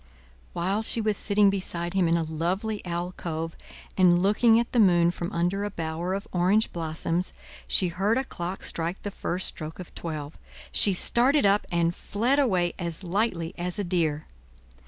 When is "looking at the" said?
4.19-4.79